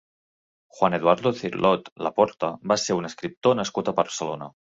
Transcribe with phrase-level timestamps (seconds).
[0.77, 4.51] Juan-Eduardo Cirlot Laporta va ser un escriptor nascut a Barcelona.